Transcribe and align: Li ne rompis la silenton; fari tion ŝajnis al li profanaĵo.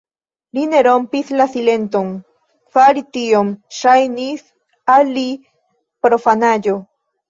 Li 0.57 0.61
ne 0.69 0.79
rompis 0.87 1.29
la 1.41 1.47
silenton; 1.57 2.09
fari 2.79 3.05
tion 3.19 3.55
ŝajnis 3.83 4.45
al 4.99 5.17
li 5.23 5.31
profanaĵo. 6.07 6.81